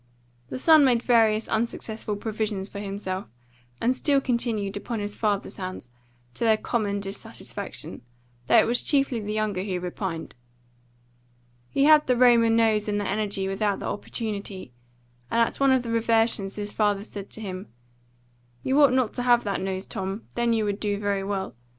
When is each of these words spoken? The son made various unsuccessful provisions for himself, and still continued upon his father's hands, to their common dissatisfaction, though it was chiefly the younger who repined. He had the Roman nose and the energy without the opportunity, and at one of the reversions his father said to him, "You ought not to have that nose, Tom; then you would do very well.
The 0.49 0.57
son 0.57 0.83
made 0.83 1.03
various 1.03 1.47
unsuccessful 1.47 2.15
provisions 2.15 2.67
for 2.67 2.79
himself, 2.79 3.27
and 3.79 3.95
still 3.95 4.19
continued 4.19 4.75
upon 4.75 4.99
his 4.99 5.15
father's 5.15 5.57
hands, 5.57 5.91
to 6.33 6.43
their 6.43 6.57
common 6.57 6.99
dissatisfaction, 6.99 8.01
though 8.47 8.57
it 8.57 8.65
was 8.65 8.81
chiefly 8.81 9.19
the 9.19 9.31
younger 9.31 9.61
who 9.63 9.79
repined. 9.79 10.33
He 11.69 11.83
had 11.83 12.07
the 12.07 12.17
Roman 12.17 12.55
nose 12.55 12.87
and 12.87 12.99
the 12.99 13.05
energy 13.07 13.47
without 13.47 13.77
the 13.79 13.85
opportunity, 13.85 14.73
and 15.29 15.39
at 15.47 15.59
one 15.59 15.69
of 15.71 15.83
the 15.83 15.91
reversions 15.91 16.55
his 16.55 16.73
father 16.73 17.03
said 17.03 17.29
to 17.29 17.39
him, 17.41 17.67
"You 18.63 18.81
ought 18.81 18.93
not 18.93 19.13
to 19.13 19.21
have 19.21 19.43
that 19.43 19.61
nose, 19.61 19.85
Tom; 19.85 20.23
then 20.33 20.51
you 20.51 20.65
would 20.65 20.79
do 20.79 20.97
very 20.97 21.23
well. 21.23 21.53